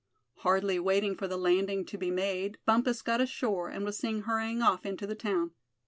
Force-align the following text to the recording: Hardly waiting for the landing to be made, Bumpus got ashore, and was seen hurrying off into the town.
Hardly 0.37 0.79
waiting 0.79 1.13
for 1.15 1.27
the 1.27 1.37
landing 1.37 1.85
to 1.85 1.95
be 1.95 2.09
made, 2.09 2.57
Bumpus 2.65 3.03
got 3.03 3.21
ashore, 3.21 3.69
and 3.69 3.85
was 3.85 3.99
seen 3.99 4.23
hurrying 4.23 4.63
off 4.63 4.83
into 4.83 5.05
the 5.05 5.13
town. 5.13 5.51